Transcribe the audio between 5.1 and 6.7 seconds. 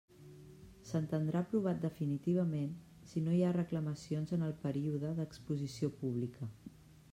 d'exposició pública.